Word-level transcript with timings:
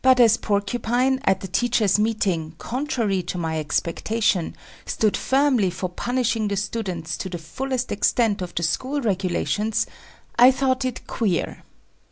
But 0.00 0.20
as 0.20 0.36
Porcupine, 0.36 1.18
at 1.24 1.40
the 1.40 1.48
teachers' 1.48 1.98
meeting, 1.98 2.54
contrary 2.58 3.20
to 3.24 3.36
my 3.36 3.58
expectation, 3.58 4.54
stood 4.86 5.16
firmly 5.16 5.70
for 5.70 5.88
punishing 5.88 6.46
the 6.46 6.56
students 6.56 7.16
to 7.16 7.28
the 7.28 7.36
fullest 7.36 7.90
extent 7.90 8.42
of 8.42 8.54
the 8.54 8.62
school 8.62 9.00
regulations, 9.00 9.88
I 10.38 10.52
thought 10.52 10.84
it 10.84 11.08
queer. 11.08 11.64